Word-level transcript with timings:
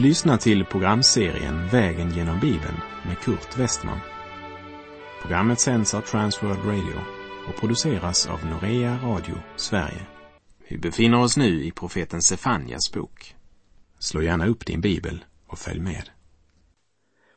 Du 0.00 0.06
lyssnar 0.06 0.36
till 0.36 0.64
programserien 0.64 1.68
Vägen 1.68 2.10
genom 2.10 2.40
Bibeln 2.40 2.76
med 3.06 3.18
Kurt 3.18 3.58
Westman. 3.58 3.98
Programmet 5.22 5.60
sänds 5.60 5.94
av 5.94 6.00
Transworld 6.00 6.64
Radio 6.64 7.00
och 7.48 7.60
produceras 7.60 8.26
av 8.26 8.46
Norea 8.46 8.98
Radio 9.02 9.34
Sverige. 9.56 10.06
Vi 10.68 10.78
befinner 10.78 11.20
oss 11.20 11.36
nu 11.36 11.64
i 11.64 11.70
profeten 11.70 12.22
Sefanjas 12.22 12.92
bok. 12.92 13.34
Slå 13.98 14.22
gärna 14.22 14.46
upp 14.46 14.66
din 14.66 14.80
bibel 14.80 15.24
och 15.46 15.58
följ 15.58 15.80
med. 15.80 16.10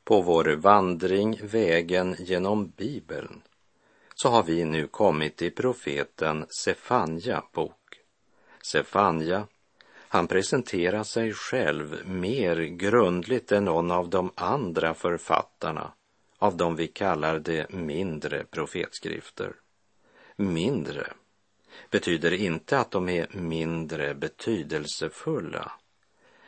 På 0.03 0.21
vår 0.21 0.55
vandring 0.55 1.39
vägen 1.43 2.15
genom 2.19 2.73
Bibeln 2.77 3.41
så 4.15 4.29
har 4.29 4.43
vi 4.43 4.65
nu 4.65 4.87
kommit 4.87 5.37
till 5.37 5.51
profeten 5.51 6.45
Sefanja 6.49 7.43
bok. 7.53 7.79
Sefanja 8.71 9.47
han 10.13 10.27
presenterar 10.27 11.03
sig 11.03 11.33
själv 11.33 12.07
mer 12.07 12.55
grundligt 12.55 13.51
än 13.51 13.65
någon 13.65 13.91
av 13.91 14.09
de 14.09 14.31
andra 14.35 14.93
författarna 14.93 15.93
av 16.37 16.57
de 16.57 16.75
vi 16.75 16.87
kallar 16.87 17.39
de 17.39 17.65
mindre 17.69 18.43
profetskrifter. 18.43 19.55
Mindre 20.35 21.13
betyder 21.89 22.33
inte 22.33 22.79
att 22.79 22.91
de 22.91 23.09
är 23.09 23.27
mindre 23.31 24.15
betydelsefulla, 24.15 25.71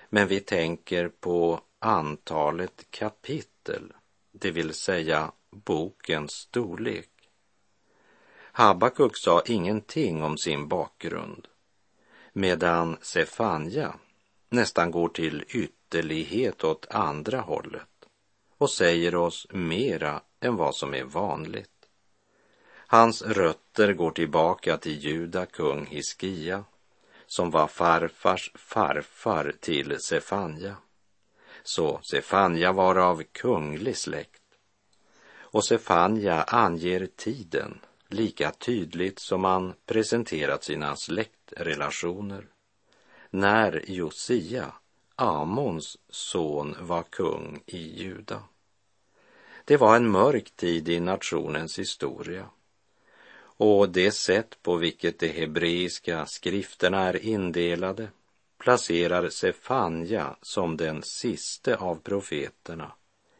men 0.10 0.28
vi 0.28 0.40
tänker 0.40 1.08
på 1.08 1.62
antalet 1.80 2.86
kapitel, 2.90 3.94
det 4.32 4.52
vill 4.52 4.74
säga 4.74 5.32
bokens 5.52 6.32
storlek. 6.32 7.10
Habakuk 8.52 9.18
sa 9.18 9.42
ingenting 9.46 10.24
om 10.24 10.38
sin 10.38 10.68
bakgrund 10.68 11.48
medan 12.38 12.98
Sefanja 13.02 13.96
nästan 14.50 14.92
går 14.92 15.10
till 15.10 15.44
ytterlighet 15.48 16.64
åt 16.64 16.88
andra 16.90 17.40
hållet 17.42 18.06
och 18.58 18.72
säger 18.72 19.16
oss 19.16 19.48
mera 19.50 20.22
än 20.40 20.56
vad 20.56 20.76
som 20.76 20.94
är 20.94 21.04
vanligt. 21.04 21.70
Hans 22.88 23.22
rötter 23.22 23.94
går 23.94 24.12
tillbaka 24.12 24.78
till 24.78 25.00
Juda 25.00 25.46
kung 25.46 25.86
Hiskia 25.86 26.64
som 27.28 27.52
var 27.52 27.68
farfars 27.68 28.52
farfar 28.56 29.54
till 29.60 30.00
Sefanja. 30.00 30.76
Så 31.64 32.00
Sefanja 32.04 32.72
var 32.72 32.96
av 32.96 33.24
kunglig 33.32 33.98
släkt. 33.98 34.42
Och 35.38 35.66
Sefanja 35.66 36.44
anger 36.44 37.08
tiden 37.16 37.80
lika 38.10 38.52
tydligt 38.52 39.20
som 39.20 39.44
han 39.44 39.74
presenterat 39.86 40.64
sina 40.64 40.96
släktrelationer. 40.96 42.48
När 43.30 43.84
Josia, 43.88 44.74
Amons 45.16 45.98
son, 46.10 46.76
var 46.80 47.04
kung 47.04 47.64
i 47.66 48.04
Juda. 48.04 48.44
Det 49.66 49.78
var 49.78 49.96
en 49.96 50.12
mörk 50.12 50.52
tid 50.56 50.90
i 50.90 51.00
nationens 51.00 51.80
historia 51.80 52.50
och 53.58 53.90
det 53.90 54.12
sätt 54.12 54.58
på 54.62 54.76
vilket 54.76 55.20
de 55.20 55.28
hebreiska 55.28 56.26
skrifterna 56.26 57.02
är 57.02 57.26
indelade 57.26 58.08
placerar 58.58 59.30
Sefanja 59.30 60.36
som 60.42 60.78
den 60.78 61.04
siste 61.04 61.76
av 61.76 61.96
profeterna 61.96 62.92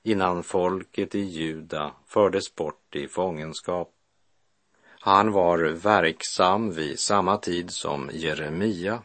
innan 0.04 0.44
folket 0.44 1.16
i 1.16 1.20
Juda 1.20 1.92
fördes 2.08 2.56
bort 2.56 2.96
i 2.96 3.08
fångenskap 3.08 3.95
han 5.06 5.32
var 5.32 5.58
verksam 5.60 6.72
vid 6.72 7.00
samma 7.00 7.38
tid 7.38 7.72
som 7.72 8.10
Jeremia 8.14 9.04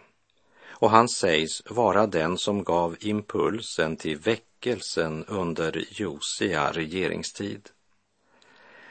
och 0.69 0.91
han 0.91 1.09
sägs 1.09 1.63
vara 1.71 2.07
den 2.07 2.39
som 2.39 2.65
gav 2.65 2.97
impulsen 3.01 3.97
till 3.97 4.17
väckelsen 4.17 5.25
under 5.25 5.85
Josia 5.91 6.73
regeringstid. 6.73 7.69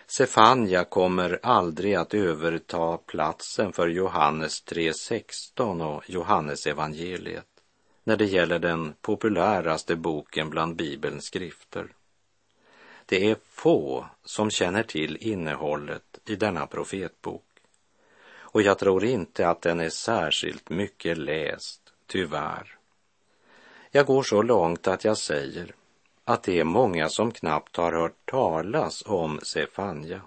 Sefania 0.07 0.83
kommer 0.83 1.39
aldrig 1.43 1.95
att 1.95 2.13
överta 2.13 2.97
platsen 2.97 3.73
för 3.73 3.87
Johannes 3.87 4.63
3.16 4.65 5.95
och 5.95 6.09
Johannes 6.09 6.67
evangeliet 6.67 7.47
när 8.03 8.17
det 8.17 8.25
gäller 8.25 8.59
den 8.59 8.93
populäraste 9.01 9.95
boken 9.95 10.49
bland 10.49 10.75
Bibelns 10.75 11.25
skrifter. 11.25 11.87
Det 13.05 13.31
är 13.31 13.37
få 13.49 14.05
som 14.23 14.49
känner 14.49 14.83
till 14.83 15.17
innehållet 15.21 16.08
i 16.29 16.35
denna 16.35 16.67
profetbok. 16.67 17.45
Och 18.51 18.61
jag 18.61 18.79
tror 18.79 19.05
inte 19.05 19.47
att 19.47 19.61
den 19.61 19.79
är 19.79 19.89
särskilt 19.89 20.69
mycket 20.69 21.17
läst, 21.17 21.93
tyvärr. 22.07 22.77
Jag 23.91 24.05
går 24.05 24.23
så 24.23 24.41
långt 24.41 24.87
att 24.87 25.03
jag 25.03 25.17
säger 25.17 25.75
att 26.23 26.43
det 26.43 26.59
är 26.59 26.63
många 26.63 27.09
som 27.09 27.31
knappt 27.31 27.75
har 27.75 27.93
hört 27.93 28.25
talas 28.25 29.03
om 29.05 29.39
Sefanja. 29.43 30.21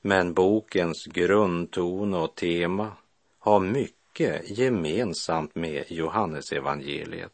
Men 0.00 0.34
bokens 0.34 1.06
grundton 1.06 2.14
och 2.14 2.34
tema 2.34 2.92
har 3.38 3.60
mycket 3.60 4.58
gemensamt 4.58 5.54
med 5.54 5.84
Johannesevangeliet. 5.88 7.32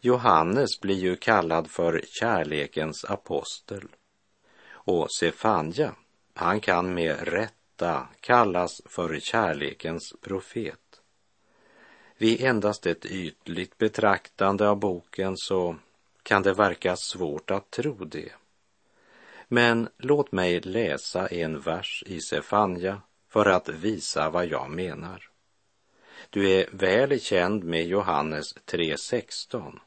Johannes 0.00 0.80
blir 0.80 0.96
ju 0.96 1.16
kallad 1.16 1.70
för 1.70 2.04
kärlekens 2.20 3.04
apostel. 3.04 3.88
Och 4.68 5.12
Sefanja, 5.12 5.94
han 6.36 6.60
kan 6.60 6.94
med 6.94 7.28
rätta 7.28 8.08
kallas 8.20 8.82
för 8.84 9.20
kärlekens 9.20 10.14
profet. 10.20 11.00
Vid 12.16 12.40
endast 12.40 12.86
ett 12.86 13.06
ytligt 13.06 13.78
betraktande 13.78 14.68
av 14.68 14.76
boken 14.76 15.36
så 15.36 15.76
kan 16.22 16.42
det 16.42 16.52
verka 16.52 16.96
svårt 16.96 17.50
att 17.50 17.70
tro 17.70 18.04
det. 18.04 18.32
Men 19.48 19.88
låt 19.98 20.32
mig 20.32 20.60
läsa 20.60 21.26
en 21.26 21.60
vers 21.60 22.02
i 22.06 22.20
Sefanja 22.20 23.00
för 23.28 23.46
att 23.46 23.68
visa 23.68 24.30
vad 24.30 24.46
jag 24.46 24.70
menar. 24.70 25.30
Du 26.30 26.50
är 26.50 26.66
väl 26.72 27.20
känd 27.20 27.64
med 27.64 27.86
Johannes 27.86 28.56
3.16 28.56 29.78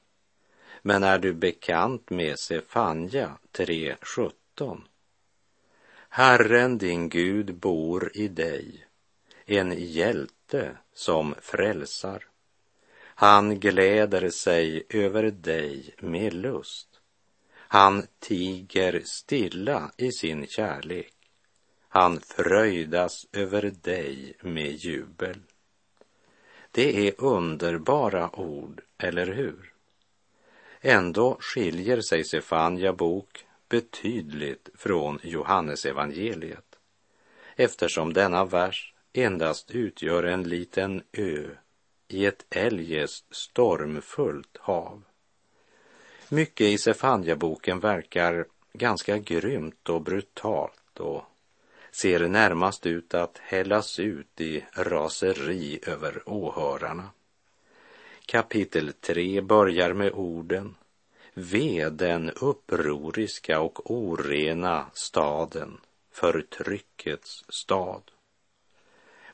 men 0.81 1.03
är 1.03 1.19
du 1.19 1.33
bekant 1.33 2.09
med 2.09 2.39
Sefanja 2.39 3.37
3.17? 3.53 4.81
Herren 6.11 6.77
din 6.77 7.09
Gud 7.09 7.55
bor 7.55 8.11
i 8.13 8.27
dig, 8.27 8.85
en 9.45 9.73
hjälte 9.77 10.77
som 10.93 11.35
frälsar. 11.41 12.25
Han 12.99 13.59
gläder 13.59 14.29
sig 14.29 14.83
över 14.89 15.23
dig 15.23 15.95
med 15.99 16.33
lust. 16.33 16.87
Han 17.53 18.07
tiger 18.19 19.01
stilla 19.05 19.91
i 19.97 20.11
sin 20.11 20.47
kärlek. 20.47 21.13
Han 21.89 22.19
fröjdas 22.19 23.27
över 23.31 23.73
dig 23.81 24.33
med 24.41 24.71
jubel. 24.71 25.39
Det 26.71 27.07
är 27.07 27.13
underbara 27.17 28.39
ord, 28.39 28.81
eller 28.97 29.27
hur? 29.27 29.73
Ändå 30.81 31.37
skiljer 31.39 32.01
sig 32.01 32.23
Sefanja 32.23 32.93
bok 32.93 33.45
betydligt 33.69 34.69
från 34.75 35.19
Johannesevangeliet 35.23 36.75
eftersom 37.55 38.13
denna 38.13 38.45
vers 38.45 38.93
endast 39.13 39.71
utgör 39.71 40.23
en 40.23 40.43
liten 40.43 41.03
ö 41.11 41.49
i 42.07 42.25
ett 42.25 42.45
eljest 42.49 43.25
stormfullt 43.35 44.57
hav. 44.57 45.03
Mycket 46.29 46.67
i 46.67 46.77
Sefanjaboken 46.77 47.79
verkar 47.79 48.45
ganska 48.73 49.17
grymt 49.17 49.89
och 49.89 50.01
brutalt 50.01 50.99
och 50.99 51.23
ser 51.91 52.27
närmast 52.27 52.85
ut 52.85 53.13
att 53.13 53.37
hällas 53.37 53.99
ut 53.99 54.41
i 54.41 54.65
raseri 54.73 55.79
över 55.87 56.29
åhörarna. 56.29 57.09
Kapitel 58.25 58.93
3 58.93 59.41
börjar 59.41 59.93
med 59.93 60.11
orden 60.11 60.75
Ve 61.41 61.89
den 61.89 62.29
upproriska 62.29 63.59
och 63.59 63.91
orena 63.91 64.85
staden, 64.93 65.79
förtryckets 66.11 67.45
stad. 67.49 68.01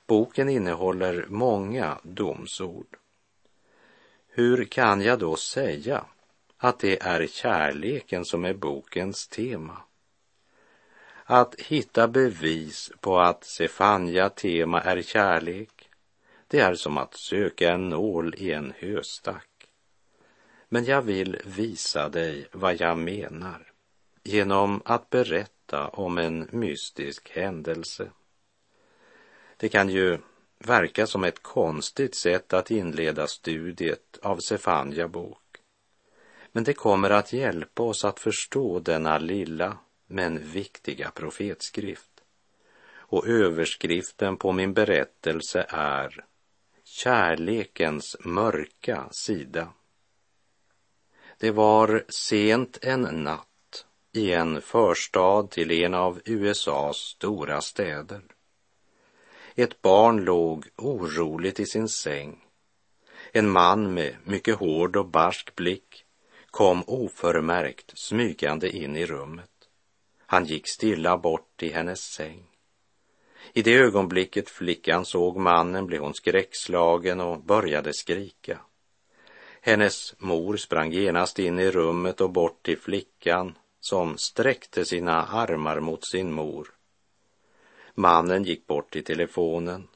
Boken 0.08 0.50
innehåller 0.50 1.26
många 1.30 2.00
domsord. 2.04 2.98
Hur 4.28 4.66
kan 4.66 5.02
jag 5.02 5.20
då 5.20 5.36
säga 5.36 6.06
att 6.58 6.80
det 6.80 7.02
är 7.02 7.28
kärleken 7.28 8.26
som 8.26 8.46
är 8.46 8.54
bokens 8.54 9.28
tema? 9.28 9.78
Att 11.24 11.56
hitta 11.56 12.08
bevis 12.08 12.92
på 13.00 13.20
att 13.20 13.44
Sefanja 13.44 14.30
tema 14.30 14.82
är 14.82 15.02
kärlek 15.02 15.90
det 16.48 16.60
är 16.60 16.76
som 16.76 16.98
att 16.98 17.14
söka 17.14 17.72
en 17.72 17.90
nål 17.90 18.36
i 18.38 18.52
en 18.52 18.74
höstack. 18.80 19.55
Men 20.70 20.86
jag 20.86 21.02
vill 21.02 21.42
visa 21.46 22.10
dig 22.10 22.48
vad 22.52 22.80
jag 22.82 22.98
menar 22.98 23.72
genom 24.24 24.82
att 24.86 25.10
berätta 25.10 25.88
om 25.88 26.18
en 26.18 26.48
mystisk 26.52 27.30
händelse. 27.30 28.10
Det 29.58 29.70
kan 29.70 29.90
ju 29.90 30.20
verka 30.60 31.08
som 31.08 31.24
ett 31.24 31.44
konstigt 31.44 32.16
sätt 32.16 32.54
att 32.54 32.72
inleda 32.72 33.28
studiet 33.28 34.20
av 34.22 34.38
Sefanja 34.38 35.08
bok. 35.08 35.58
Men 36.52 36.64
det 36.64 36.74
kommer 36.74 37.10
att 37.10 37.34
hjälpa 37.34 37.84
oss 37.84 38.06
att 38.06 38.20
förstå 38.20 38.80
denna 38.80 39.18
lilla 39.18 39.78
men 40.08 40.52
viktiga 40.52 41.12
profetskrift. 41.12 42.12
Och 43.08 43.28
överskriften 43.28 44.38
på 44.38 44.52
min 44.52 44.74
berättelse 44.74 45.66
är 45.70 46.26
Kärlekens 46.84 48.18
mörka 48.20 49.08
sida. 49.12 49.68
Det 51.38 51.52
var 51.52 52.04
sent 52.10 52.78
en 52.82 53.02
natt 53.02 53.86
i 54.12 54.32
en 54.32 54.62
förstad 54.62 55.48
till 55.52 55.72
en 55.72 55.94
av 55.94 56.22
USAs 56.26 56.98
stora 56.98 57.62
städer. 57.62 58.22
Ett 59.56 59.82
barn 59.82 60.26
låg 60.26 60.66
oroligt 60.76 61.60
i 61.60 61.66
sin 61.66 61.90
säng. 61.90 62.44
En 63.32 63.50
man 63.50 63.94
med 63.94 64.16
mycket 64.24 64.56
hård 64.56 64.96
och 64.96 65.08
barsk 65.08 65.56
blick 65.56 66.06
kom 66.52 66.84
oförmärkt 66.88 67.98
smygande 67.98 68.70
in 68.70 68.96
i 68.96 69.06
rummet. 69.06 69.50
Han 70.26 70.46
gick 70.46 70.68
stilla 70.68 71.18
bort 71.18 71.58
till 71.58 71.74
hennes 71.74 72.00
säng. 72.00 72.44
I 73.54 73.62
det 73.62 73.74
ögonblicket 73.74 74.50
flickan 74.50 75.06
såg 75.06 75.38
mannen 75.38 75.88
blev 75.88 76.02
hon 76.02 76.14
skräckslagen 76.14 77.22
och 77.22 77.44
började 77.44 77.94
skrika. 77.94 78.60
Hennes 79.66 80.16
mor 80.18 80.58
sprang 80.58 80.92
genast 80.92 81.40
in 81.40 81.60
i 81.60 81.72
rummet 81.72 82.22
och 82.22 82.30
bort 82.30 82.64
till 82.66 82.78
flickan 82.78 83.58
som 83.80 84.18
sträckte 84.18 84.86
sina 84.86 85.26
armar 85.26 85.80
mot 85.80 86.08
sin 86.08 86.32
mor. 86.32 86.68
Mannen 87.94 88.44
gick 88.44 88.68
bort 88.68 88.92
till 88.92 89.04
telefonen, 89.04 89.88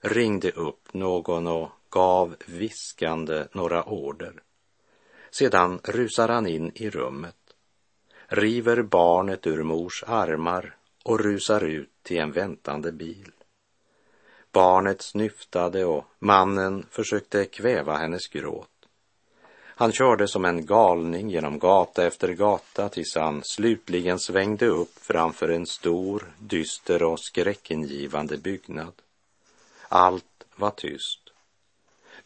ringde 0.00 0.50
upp 0.50 0.94
någon 0.94 1.46
och 1.46 1.70
gav 1.90 2.36
viskande 2.46 3.46
några 3.52 3.84
order. 3.84 4.42
Sedan 5.30 5.80
rusar 5.84 6.28
han 6.28 6.46
in 6.46 6.72
i 6.74 6.90
rummet, 6.90 7.54
river 8.26 8.82
barnet 8.82 9.46
ur 9.46 9.62
mors 9.62 10.04
armar 10.06 10.76
och 11.04 11.20
rusar 11.20 11.64
ut 11.64 11.90
till 12.02 12.18
en 12.18 12.32
väntande 12.32 12.92
bil. 12.92 13.32
Barnet 14.52 15.02
snyftade 15.02 15.84
och 15.84 16.04
mannen 16.18 16.86
försökte 16.90 17.44
kväva 17.44 17.96
hennes 17.96 18.28
gråt. 18.28 18.68
Han 19.76 19.92
körde 19.92 20.28
som 20.28 20.44
en 20.44 20.66
galning 20.66 21.30
genom 21.30 21.58
gata 21.58 22.06
efter 22.06 22.28
gata 22.28 22.88
tills 22.88 23.14
han 23.14 23.42
slutligen 23.44 24.18
svängde 24.18 24.66
upp 24.66 24.98
framför 24.98 25.48
en 25.48 25.66
stor, 25.66 26.32
dyster 26.38 27.02
och 27.02 27.20
skräckingivande 27.20 28.36
byggnad. 28.36 28.92
Allt 29.88 30.44
var 30.56 30.70
tyst. 30.70 31.20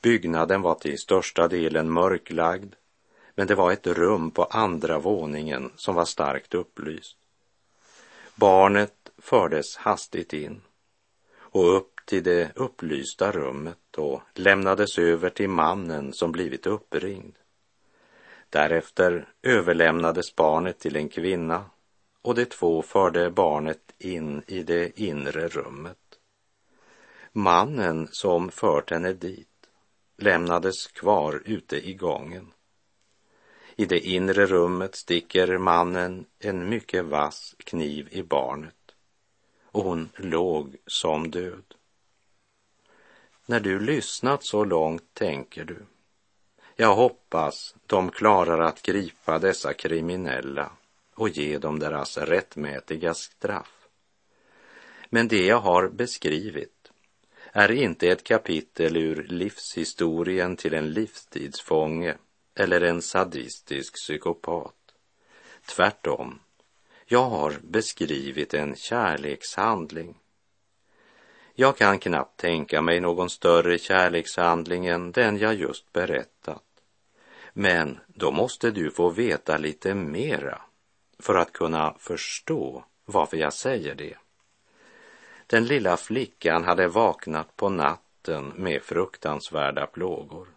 Byggnaden 0.02 0.62
var 0.62 0.74
till 0.74 0.98
största 0.98 1.48
delen 1.48 1.90
mörklagd, 1.90 2.74
men 3.34 3.46
det 3.46 3.54
var 3.54 3.72
ett 3.72 3.86
rum 3.86 4.30
på 4.30 4.44
andra 4.44 4.98
våningen 4.98 5.72
som 5.76 5.94
var 5.94 6.04
starkt 6.04 6.54
upplyst. 6.54 7.16
Barnet 8.34 9.10
fördes 9.18 9.76
hastigt 9.76 10.32
in 10.32 10.60
och 11.36 11.76
upp 11.76 11.97
till 12.08 12.22
det 12.22 12.52
upplysta 12.54 13.32
rummet 13.32 13.96
och 13.96 14.22
lämnades 14.34 14.98
över 14.98 15.30
till 15.30 15.48
mannen 15.48 16.12
som 16.12 16.32
blivit 16.32 16.66
uppringd. 16.66 17.34
Därefter 18.50 19.28
överlämnades 19.42 20.36
barnet 20.36 20.78
till 20.78 20.96
en 20.96 21.08
kvinna 21.08 21.64
och 22.22 22.34
de 22.34 22.44
två 22.44 22.82
förde 22.82 23.30
barnet 23.30 23.94
in 23.98 24.42
i 24.46 24.62
det 24.62 25.00
inre 25.00 25.48
rummet. 25.48 25.98
Mannen 27.32 28.08
som 28.10 28.50
fört 28.50 28.90
henne 28.90 29.12
dit 29.12 29.48
lämnades 30.16 30.86
kvar 30.86 31.42
ute 31.44 31.88
i 31.88 31.94
gången. 31.94 32.52
I 33.76 33.84
det 33.84 34.00
inre 34.00 34.46
rummet 34.46 34.96
sticker 34.96 35.58
mannen 35.58 36.26
en 36.38 36.68
mycket 36.68 37.04
vass 37.04 37.54
kniv 37.58 38.08
i 38.10 38.22
barnet 38.22 38.74
och 39.64 39.84
hon 39.84 40.08
låg 40.16 40.76
som 40.86 41.30
död. 41.30 41.74
När 43.50 43.60
du 43.60 43.80
lyssnat 43.80 44.44
så 44.44 44.64
långt 44.64 45.14
tänker 45.14 45.64
du, 45.64 45.76
jag 46.76 46.94
hoppas 46.94 47.74
de 47.86 48.10
klarar 48.10 48.58
att 48.58 48.82
gripa 48.82 49.38
dessa 49.38 49.72
kriminella 49.72 50.72
och 51.14 51.28
ge 51.28 51.58
dem 51.58 51.78
deras 51.78 52.18
rättmätiga 52.18 53.14
straff. 53.14 53.88
Men 55.10 55.28
det 55.28 55.46
jag 55.46 55.58
har 55.58 55.88
beskrivit 55.88 56.92
är 57.52 57.70
inte 57.70 58.08
ett 58.08 58.24
kapitel 58.24 58.96
ur 58.96 59.26
livshistorien 59.28 60.56
till 60.56 60.74
en 60.74 60.92
livstidsfånge 60.92 62.16
eller 62.54 62.80
en 62.80 63.02
sadistisk 63.02 63.94
psykopat. 63.94 64.94
Tvärtom, 65.66 66.40
jag 67.06 67.24
har 67.24 67.58
beskrivit 67.62 68.54
en 68.54 68.76
kärlekshandling. 68.76 70.14
Jag 71.60 71.76
kan 71.76 71.98
knappt 71.98 72.40
tänka 72.40 72.82
mig 72.82 73.00
någon 73.00 73.30
större 73.30 73.78
kärlekshandling 73.78 74.86
än 74.86 75.12
den 75.12 75.38
jag 75.38 75.54
just 75.54 75.92
berättat. 75.92 76.64
Men 77.52 77.98
då 78.06 78.30
måste 78.30 78.70
du 78.70 78.90
få 78.90 79.10
veta 79.10 79.56
lite 79.56 79.94
mera 79.94 80.62
för 81.18 81.34
att 81.34 81.52
kunna 81.52 81.94
förstå 81.98 82.84
varför 83.04 83.36
jag 83.36 83.52
säger 83.52 83.94
det. 83.94 84.14
Den 85.46 85.64
lilla 85.64 85.96
flickan 85.96 86.64
hade 86.64 86.88
vaknat 86.88 87.56
på 87.56 87.68
natten 87.68 88.52
med 88.56 88.82
fruktansvärda 88.82 89.86
plågor. 89.86 90.48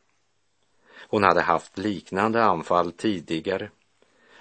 Hon 1.07 1.23
hade 1.23 1.41
haft 1.41 1.77
liknande 1.77 2.43
anfall 2.43 2.91
tidigare 2.91 3.69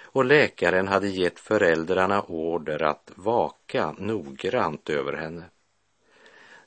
och 0.03 0.25
läkaren 0.25 0.87
hade 0.87 1.07
gett 1.07 1.39
föräldrarna 1.39 2.21
order 2.21 2.83
att 2.83 3.11
vaka 3.15 3.95
noggrant 3.97 4.89
över 4.89 5.13
henne. 5.13 5.43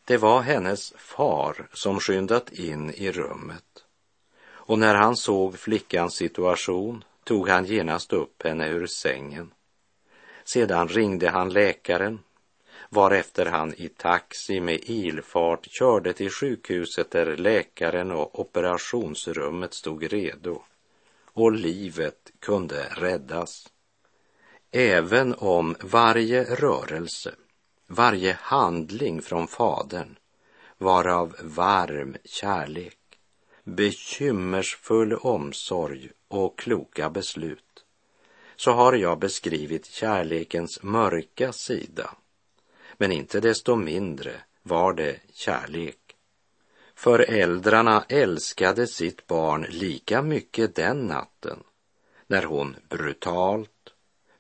Det 0.05 0.17
var 0.17 0.41
hennes 0.41 0.93
far 0.97 1.69
som 1.73 2.01
skyndat 2.01 2.53
in 2.53 2.91
i 2.91 3.13
rummet 3.13 3.85
och 4.47 4.79
när 4.79 4.95
han 4.95 5.17
såg 5.17 5.59
flickans 5.59 6.15
situation 6.15 7.05
tog 7.25 7.49
han 7.49 7.65
genast 7.65 8.13
upp 8.13 8.43
henne 8.43 8.69
ur 8.69 8.87
sängen. 8.87 9.51
Sedan 10.45 10.89
ringde 10.89 11.31
han 11.31 11.53
läkaren 11.53 12.19
varefter 12.95 13.47
han 13.47 13.75
i 13.75 13.89
taxi 13.89 14.61
med 14.61 14.81
ilfart 14.83 15.67
körde 15.71 16.13
till 16.13 16.31
sjukhuset 16.31 17.11
där 17.11 17.37
läkaren 17.37 18.11
och 18.11 18.41
operationsrummet 18.41 19.75
stod 19.75 20.13
redo 20.13 20.63
och 21.33 21.53
livet 21.53 22.33
kunde 22.41 22.87
räddas. 22.97 23.69
Även 24.71 25.35
om 25.35 25.77
varje 25.81 26.45
rörelse, 26.45 27.35
varje 27.95 28.39
handling 28.41 29.23
från 29.23 29.49
Fadern 29.49 30.17
var 30.79 31.09
av 31.09 31.37
varm 31.41 32.17
kärlek, 32.25 32.99
bekymmersfull 33.65 35.13
omsorg 35.15 36.11
och 36.29 36.59
kloka 36.59 37.11
beslut, 37.11 37.85
så 38.57 38.73
har 38.73 38.93
jag 38.93 39.19
beskrivit 39.19 39.87
kärlekens 39.87 40.83
mörka 40.83 41.53
sida. 41.53 42.11
Men 42.97 43.13
inte 43.13 43.41
desto 43.41 43.77
mindre 43.77 44.33
var 44.63 44.93
det 44.93 45.21
kärlek. 45.33 45.99
Föräldrarna 46.95 48.05
älskade 48.09 48.87
sitt 48.87 49.27
barn 49.27 49.67
lika 49.69 50.23
mycket 50.23 50.75
den 50.75 51.07
natten 51.07 51.59
när 52.27 52.43
hon 52.43 52.77
brutalt, 52.89 53.74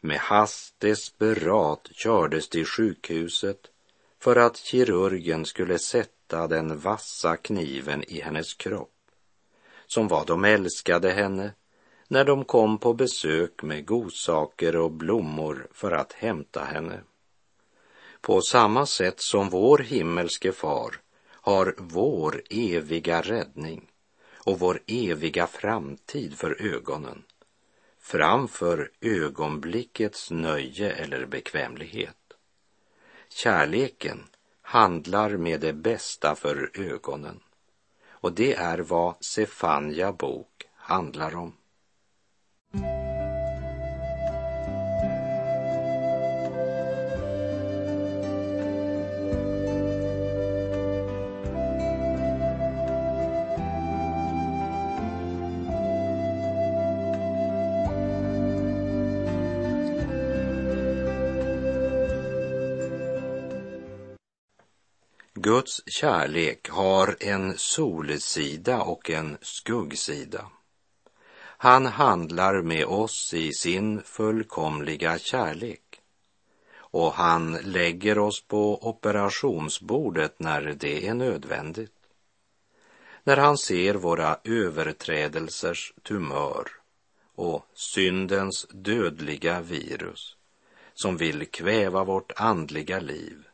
med 0.05 0.19
hast 0.19 0.81
desperat 0.81 1.89
kördes 1.93 2.49
till 2.49 2.67
sjukhuset 2.67 3.71
för 4.19 4.37
att 4.37 4.57
kirurgen 4.57 5.45
skulle 5.45 5.79
sätta 5.79 6.47
den 6.47 6.79
vassa 6.79 7.37
kniven 7.37 8.05
i 8.05 8.21
hennes 8.21 8.55
kropp. 8.55 8.91
Som 9.87 10.09
vad 10.09 10.27
de 10.27 10.45
älskade 10.45 11.11
henne 11.11 11.53
när 12.09 12.25
de 12.25 12.45
kom 12.45 12.79
på 12.79 12.95
besök 12.95 13.63
med 13.63 13.87
godsaker 13.87 14.77
och 14.77 14.91
blommor 14.91 15.69
för 15.73 15.93
att 15.93 16.13
hämta 16.13 16.65
henne. 16.65 17.01
På 18.21 18.41
samma 18.41 18.87
sätt 18.87 19.21
som 19.21 19.49
vår 19.49 19.79
himmelske 19.79 20.53
far 20.53 21.01
har 21.31 21.75
vår 21.79 22.43
eviga 22.51 23.21
räddning 23.21 23.91
och 24.35 24.59
vår 24.59 24.81
eviga 24.87 25.47
framtid 25.47 26.39
för 26.39 26.63
ögonen 26.63 27.23
framför 28.05 28.91
ögonblickets 29.01 30.31
nöje 30.31 30.91
eller 30.93 31.27
bekvämlighet. 31.27 32.17
Kärleken 33.29 34.25
handlar 34.63 35.37
med 35.37 35.61
det 35.61 35.73
bästa 35.73 36.35
för 36.35 36.71
ögonen 36.75 37.41
och 38.09 38.33
det 38.33 38.55
är 38.55 38.79
vad 38.79 39.25
Sefanja 39.25 40.13
bok 40.13 40.69
handlar 40.75 41.37
om. 41.37 41.57
Guds 65.65 65.83
kärlek 65.87 66.69
har 66.69 67.17
en 67.21 67.59
solsida 67.59 68.83
och 68.83 69.11
en 69.11 69.39
skuggsida. 69.41 70.51
Han 71.37 71.87
handlar 71.87 72.63
med 72.63 72.85
oss 72.85 73.35
i 73.35 73.53
sin 73.53 74.03
fullkomliga 74.03 75.19
kärlek 75.19 76.01
och 76.77 77.13
han 77.13 77.53
lägger 77.53 78.19
oss 78.19 78.45
på 78.47 78.89
operationsbordet 78.89 80.41
när 80.41 80.63
det 80.63 81.07
är 81.07 81.15
nödvändigt. 81.15 81.95
När 83.23 83.37
han 83.37 83.59
ser 83.59 83.95
våra 83.95 84.39
överträdelsers 84.45 85.95
tumör 86.03 86.69
och 87.35 87.67
syndens 87.75 88.67
dödliga 88.71 89.61
virus 89.61 90.37
som 90.95 91.17
vill 91.17 91.47
kväva 91.47 92.05
vårt 92.05 92.33
andliga 92.37 93.01
liv, 93.01 93.45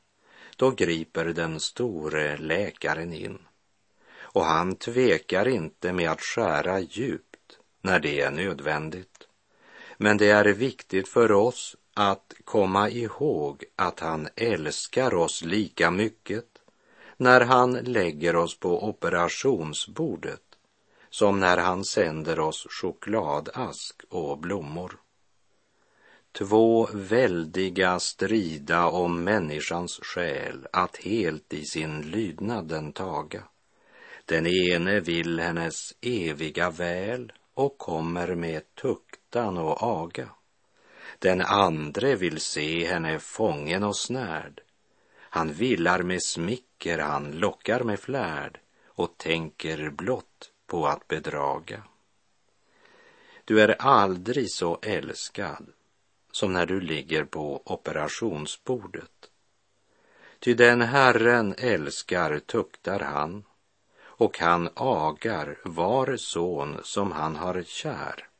då 0.60 0.70
griper 0.70 1.24
den 1.24 1.60
store 1.60 2.36
läkaren 2.36 3.12
in. 3.12 3.38
Och 4.20 4.44
han 4.44 4.76
tvekar 4.76 5.48
inte 5.48 5.92
med 5.92 6.10
att 6.10 6.20
skära 6.20 6.80
djupt 6.80 7.58
när 7.82 8.00
det 8.00 8.20
är 8.20 8.30
nödvändigt. 8.30 9.28
Men 9.96 10.16
det 10.16 10.28
är 10.28 10.44
viktigt 10.44 11.08
för 11.08 11.32
oss 11.32 11.76
att 11.94 12.32
komma 12.44 12.90
ihåg 12.90 13.64
att 13.76 14.00
han 14.00 14.28
älskar 14.36 15.14
oss 15.14 15.42
lika 15.42 15.90
mycket 15.90 16.46
när 17.16 17.40
han 17.40 17.72
lägger 17.72 18.36
oss 18.36 18.58
på 18.58 18.88
operationsbordet 18.88 20.42
som 21.10 21.40
när 21.40 21.56
han 21.56 21.84
sänder 21.84 22.40
oss 22.40 22.66
chokladask 22.70 24.02
och 24.08 24.38
blommor. 24.38 25.00
Två 26.32 26.88
väldiga 26.94 28.00
strida 28.00 28.86
om 28.86 29.24
människans 29.24 30.00
själ 30.02 30.66
att 30.72 30.96
helt 30.96 31.52
i 31.52 31.64
sin 31.64 32.02
lydnad 32.02 32.68
den 32.68 32.92
taga. 32.92 33.42
Den 34.24 34.46
ene 34.46 35.00
vill 35.00 35.40
hennes 35.40 35.74
eviga 36.00 36.70
väl 36.70 37.32
och 37.54 37.78
kommer 37.78 38.34
med 38.34 38.74
tuktan 38.74 39.58
och 39.58 39.82
aga. 39.82 40.28
Den 41.18 41.40
andre 41.40 42.14
vill 42.14 42.40
se 42.40 42.86
henne 42.86 43.18
fången 43.18 43.82
och 43.82 43.96
snärd. 43.96 44.60
Han 45.18 45.52
villar 45.52 46.02
med 46.02 46.22
smicker, 46.22 46.98
han 46.98 47.30
lockar 47.30 47.80
med 47.80 48.00
flärd 48.00 48.60
och 48.86 49.18
tänker 49.18 49.90
blott 49.90 50.52
på 50.66 50.86
att 50.86 51.08
bedraga. 51.08 51.82
Du 53.44 53.60
är 53.60 53.76
aldrig 53.78 54.52
så 54.52 54.78
älskad 54.82 55.66
som 56.32 56.52
när 56.52 56.66
du 56.66 56.80
ligger 56.80 57.24
på 57.24 57.62
operationsbordet. 57.64 59.30
Ty 60.38 60.54
den 60.54 60.80
Herren 60.80 61.54
älskar 61.58 62.38
tuktar 62.38 63.00
han 63.00 63.44
och 64.02 64.38
han 64.38 64.68
agar 64.74 65.58
var 65.64 66.16
son 66.16 66.80
som 66.82 67.12
han 67.12 67.36
har 67.36 67.62
kär 67.62 68.30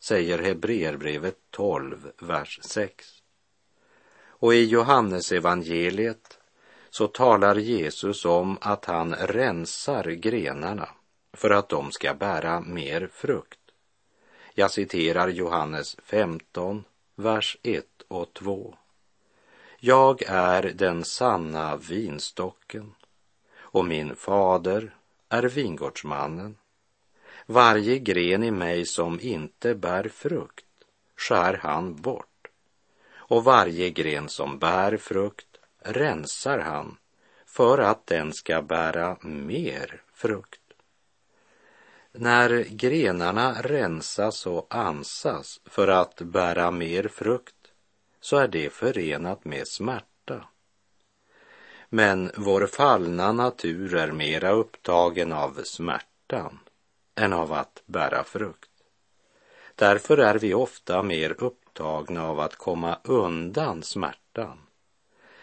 säger 0.00 0.38
Hebreerbrevet 0.38 1.38
12, 1.50 2.12
vers 2.18 2.60
6. 2.62 3.22
Och 4.22 4.54
i 4.54 4.64
Johannesevangeliet 4.64 6.38
så 6.90 7.06
talar 7.06 7.56
Jesus 7.56 8.24
om 8.24 8.58
att 8.60 8.84
han 8.84 9.14
rensar 9.14 10.04
grenarna 10.04 10.88
för 11.32 11.50
att 11.50 11.68
de 11.68 11.92
ska 11.92 12.14
bära 12.14 12.60
mer 12.60 13.08
frukt. 13.12 13.58
Jag 14.54 14.70
citerar 14.70 15.28
Johannes 15.28 15.96
15, 16.04 16.84
vers 17.20 17.56
1 17.62 17.84
och 18.08 18.34
2. 18.34 18.74
Jag 19.78 20.22
är 20.26 20.62
den 20.62 21.04
sanna 21.04 21.76
vinstocken 21.76 22.94
och 23.52 23.84
min 23.84 24.16
fader 24.16 24.94
är 25.28 25.42
vingårdsmannen. 25.42 26.56
Varje 27.46 27.98
gren 27.98 28.42
i 28.44 28.50
mig 28.50 28.86
som 28.86 29.20
inte 29.20 29.74
bär 29.74 30.08
frukt 30.08 30.64
skär 31.16 31.60
han 31.62 31.94
bort 31.94 32.48
och 33.14 33.44
varje 33.44 33.90
gren 33.90 34.28
som 34.28 34.58
bär 34.58 34.96
frukt 34.96 35.56
rensar 35.78 36.58
han 36.58 36.96
för 37.46 37.78
att 37.78 38.06
den 38.06 38.32
ska 38.32 38.62
bära 38.62 39.16
mer 39.22 40.02
frukt. 40.12 40.59
När 42.12 42.64
grenarna 42.64 43.62
rensas 43.62 44.46
och 44.46 44.66
ansas 44.74 45.60
för 45.64 45.88
att 45.88 46.20
bära 46.20 46.70
mer 46.70 47.08
frukt 47.08 47.54
så 48.20 48.36
är 48.36 48.48
det 48.48 48.72
förenat 48.72 49.44
med 49.44 49.68
smärta. 49.68 50.44
Men 51.88 52.30
vår 52.36 52.66
fallna 52.66 53.32
natur 53.32 53.94
är 53.94 54.12
mera 54.12 54.50
upptagen 54.50 55.32
av 55.32 55.60
smärtan 55.64 56.58
än 57.14 57.32
av 57.32 57.52
att 57.52 57.82
bära 57.86 58.24
frukt. 58.24 58.70
Därför 59.74 60.18
är 60.18 60.34
vi 60.34 60.54
ofta 60.54 61.02
mer 61.02 61.34
upptagna 61.38 62.26
av 62.26 62.40
att 62.40 62.56
komma 62.56 62.98
undan 63.04 63.82
smärtan 63.82 64.58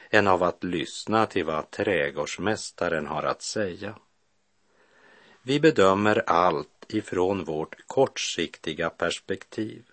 än 0.09 0.27
av 0.27 0.43
att 0.43 0.63
lyssna 0.63 1.25
till 1.25 1.45
vad 1.45 1.71
trädgårdsmästaren 1.71 3.07
har 3.07 3.23
att 3.23 3.41
säga. 3.41 3.95
Vi 5.47 5.59
bedömer 5.59 6.23
allt 6.29 6.85
ifrån 6.87 7.43
vårt 7.43 7.75
kortsiktiga 7.87 8.89
perspektiv 8.89 9.83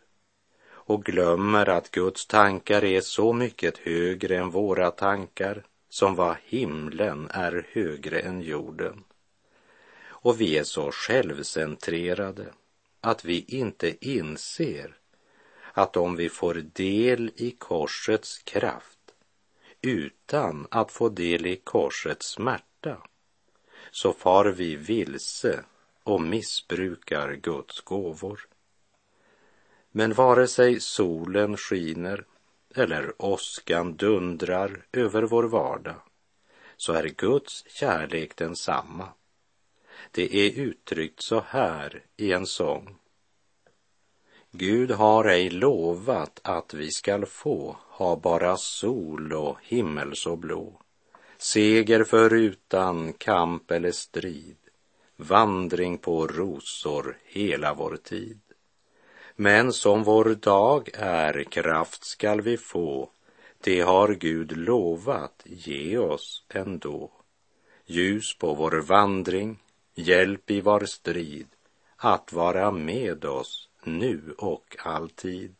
och 0.66 1.04
glömmer 1.04 1.68
att 1.68 1.90
Guds 1.90 2.26
tankar 2.26 2.84
är 2.84 3.00
så 3.00 3.32
mycket 3.32 3.78
högre 3.78 4.36
än 4.36 4.50
våra 4.50 4.90
tankar 4.90 5.64
som 5.88 6.14
vad 6.14 6.36
himlen 6.44 7.28
är 7.30 7.66
högre 7.72 8.20
än 8.20 8.40
jorden. 8.40 9.04
Och 10.06 10.40
vi 10.40 10.58
är 10.58 10.64
så 10.64 10.90
självcentrerade 10.92 12.46
att 13.00 13.24
vi 13.24 13.44
inte 13.48 14.06
inser 14.08 14.96
att 15.72 15.96
om 15.96 16.16
vi 16.16 16.28
får 16.28 16.54
del 16.54 17.32
i 17.36 17.50
korsets 17.50 18.38
kraft 18.38 18.98
utan 19.82 20.66
att 20.70 20.92
få 20.92 21.08
del 21.08 21.46
i 21.46 21.56
korsets 21.56 22.26
smärta 22.26 22.98
så 23.94 24.12
far 24.12 24.44
vi 24.44 24.76
vilse 24.76 25.64
och 26.02 26.20
missbrukar 26.20 27.32
Guds 27.32 27.80
gåvor. 27.80 28.40
Men 29.90 30.14
vare 30.14 30.48
sig 30.48 30.80
solen 30.80 31.56
skiner 31.56 32.24
eller 32.74 33.22
åskan 33.22 33.96
dundrar 33.96 34.86
över 34.92 35.22
vår 35.22 35.44
vardag 35.44 35.96
så 36.76 36.92
är 36.92 37.04
Guds 37.04 37.64
kärlek 37.68 38.36
densamma 38.36 39.08
det 40.10 40.34
är 40.34 40.60
uttryckt 40.60 41.22
så 41.22 41.40
här 41.40 42.02
i 42.16 42.32
en 42.32 42.46
sång. 42.46 42.96
Gud 44.50 44.90
har 44.90 45.24
ej 45.24 45.50
lovat 45.50 46.40
att 46.42 46.74
vi 46.74 46.90
skall 46.90 47.26
få 47.26 47.76
ha 47.88 48.16
bara 48.16 48.56
sol 48.56 49.32
och 49.32 49.58
himmel 49.62 50.16
så 50.16 50.36
blå, 50.36 50.80
seger 51.44 52.04
förutan 52.04 53.12
kamp 53.12 53.70
eller 53.70 53.92
strid, 53.92 54.56
vandring 55.16 55.98
på 55.98 56.26
rosor 56.26 57.18
hela 57.24 57.74
vår 57.74 57.96
tid. 57.96 58.40
Men 59.36 59.72
som 59.72 60.02
vår 60.02 60.24
dag 60.24 60.90
är 60.94 61.44
kraft 61.44 62.04
skall 62.04 62.40
vi 62.40 62.56
få, 62.56 63.10
det 63.60 63.80
har 63.80 64.14
Gud 64.14 64.56
lovat 64.56 65.42
ge 65.44 65.98
oss 65.98 66.44
ändå. 66.48 67.10
Ljus 67.86 68.38
på 68.38 68.54
vår 68.54 68.82
vandring, 68.82 69.58
Hjälp 69.94 70.50
i 70.50 70.60
var 70.60 70.84
strid 70.84 71.48
att 71.96 72.32
vara 72.32 72.70
med 72.70 73.24
oss 73.24 73.68
nu 73.82 74.34
och 74.38 74.76
alltid. 74.78 75.54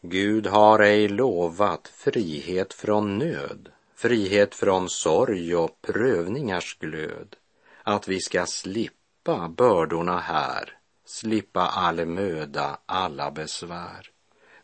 Gud 0.00 0.46
har 0.46 0.78
ej 0.78 1.08
lovat 1.08 1.88
frihet 1.88 2.72
från 2.72 3.18
nöd, 3.18 3.68
frihet 4.00 4.54
från 4.54 4.88
sorg 4.88 5.56
och 5.56 5.82
prövningars 5.82 6.78
glöd, 6.78 7.36
att 7.82 8.08
vi 8.08 8.20
ska 8.20 8.46
slippa 8.46 9.48
bördorna 9.48 10.18
här, 10.18 10.78
slippa 11.04 11.60
all 11.60 12.06
möda, 12.06 12.78
alla 12.86 13.30
besvär. 13.30 14.10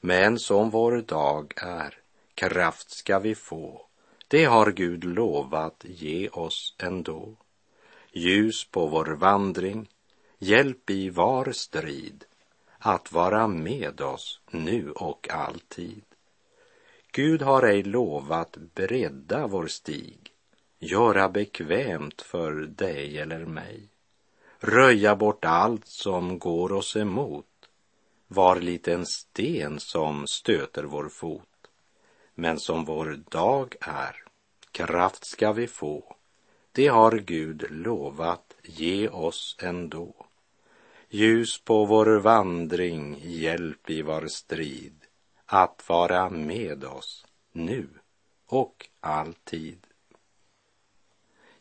Men 0.01 0.39
som 0.39 0.71
vår 0.71 1.03
dag 1.03 1.53
är, 1.57 1.95
kraft 2.35 2.91
ska 2.91 3.19
vi 3.19 3.35
få, 3.35 3.87
det 4.29 4.45
har 4.45 4.73
Gud 4.73 5.05
lovat 5.05 5.85
ge 5.85 6.29
oss 6.29 6.75
ändå 6.79 7.37
ljus 8.13 8.65
på 8.65 8.87
vår 8.87 9.07
vandring, 9.07 9.89
hjälp 10.39 10.91
i 10.91 11.11
var 11.11 11.53
strid, 11.53 12.25
att 12.79 13.13
vara 13.13 13.49
med 13.49 14.01
oss 14.01 14.41
nu 14.51 14.91
och 14.91 15.31
alltid. 15.31 16.06
Gud 17.17 17.43
har 17.43 17.63
ej 17.63 17.83
lovat 17.83 18.57
bredda 18.75 19.47
vår 19.47 19.67
stig, 19.67 20.33
göra 20.79 21.29
bekvämt 21.29 22.23
för 22.23 22.53
dig 22.53 23.19
eller 23.19 23.45
mig, 23.45 23.89
röja 24.59 25.17
bort 25.17 25.45
allt 25.45 25.87
som 25.87 26.39
går 26.39 26.73
oss 26.73 26.97
emot, 26.97 27.69
var 28.29 28.61
liten 28.61 29.07
sten 29.07 29.81
som 29.81 30.27
stöter 30.27 30.85
vår 30.85 31.09
fot, 31.09 31.69
men 32.35 32.59
som 32.59 32.85
vår 32.85 33.21
dag 33.31 33.75
är 33.81 34.25
kraft 34.73 35.27
ska 35.27 35.53
vi 35.53 35.67
få. 35.67 36.17
Det 36.73 36.87
har 36.87 37.13
Gud 37.13 37.67
lovat 37.71 38.57
ge 38.63 39.09
oss 39.09 39.57
ändå. 39.63 40.27
Ljus 41.09 41.61
på 41.65 41.85
vår 41.85 42.21
vandring, 42.21 43.19
hjälp 43.23 43.91
i 43.91 44.03
vår 44.03 44.27
strid, 44.27 45.06
att 45.47 45.89
vara 45.89 46.31
med 46.31 46.85
oss 46.85 47.27
nu 47.53 47.89
och 48.47 48.89
alltid. 49.01 49.87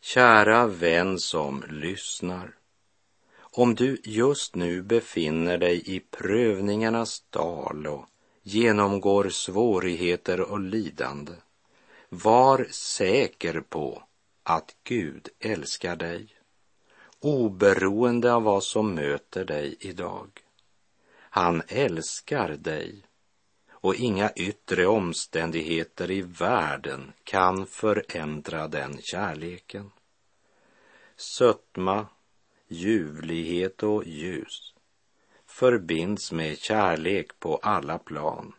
Kära 0.00 0.66
vän 0.66 1.18
som 1.18 1.64
lyssnar. 1.68 2.54
Om 3.38 3.74
du 3.74 4.00
just 4.04 4.54
nu 4.54 4.82
befinner 4.82 5.58
dig 5.58 5.96
i 5.96 6.00
prövningarnas 6.00 7.24
dal 7.30 7.86
och 7.86 8.06
genomgår 8.42 9.28
svårigheter 9.28 10.40
och 10.40 10.60
lidande, 10.60 11.32
var 12.08 12.66
säker 12.70 13.60
på 13.60 14.02
att 14.42 14.76
Gud 14.84 15.28
älskar 15.38 15.96
dig, 15.96 16.28
oberoende 17.20 18.34
av 18.34 18.42
vad 18.42 18.64
som 18.64 18.94
möter 18.94 19.44
dig 19.44 19.76
idag. 19.80 20.28
Han 21.18 21.62
älskar 21.68 22.48
dig 22.48 23.05
och 23.80 23.94
inga 23.94 24.30
yttre 24.36 24.86
omständigheter 24.86 26.10
i 26.10 26.22
världen 26.22 27.12
kan 27.24 27.66
förändra 27.66 28.68
den 28.68 28.98
kärleken. 29.02 29.90
Sötma, 31.16 32.06
ljuvlighet 32.68 33.82
och 33.82 34.04
ljus 34.04 34.74
förbinds 35.46 36.32
med 36.32 36.58
kärlek 36.58 37.38
på 37.38 37.56
alla 37.56 37.98
plan 37.98 38.52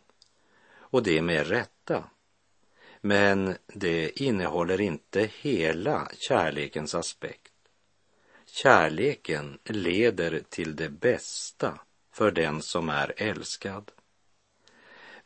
och 0.78 1.02
det 1.02 1.22
med 1.22 1.48
rätta. 1.48 2.04
Men 3.00 3.56
det 3.66 4.20
innehåller 4.20 4.80
inte 4.80 5.30
hela 5.40 6.08
kärlekens 6.18 6.94
aspekt. 6.94 7.52
Kärleken 8.46 9.58
leder 9.64 10.42
till 10.48 10.76
det 10.76 10.88
bästa 10.88 11.80
för 12.12 12.30
den 12.30 12.62
som 12.62 12.88
är 12.88 13.14
älskad. 13.16 13.90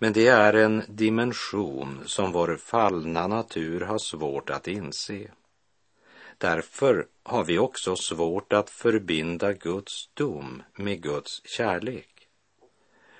Men 0.03 0.13
det 0.13 0.27
är 0.27 0.53
en 0.53 0.83
dimension 0.89 2.03
som 2.07 2.33
vår 2.33 2.57
fallna 2.57 3.27
natur 3.27 3.81
har 3.81 3.99
svårt 3.99 4.51
att 4.51 4.69
inse. 4.69 5.31
Därför 6.39 7.07
har 7.23 7.45
vi 7.45 7.59
också 7.59 7.97
svårt 7.97 8.53
att 8.53 8.71
förbinda 8.71 9.53
Guds 9.53 10.11
dom 10.15 10.63
med 10.75 11.03
Guds 11.03 11.43
kärlek. 11.45 12.29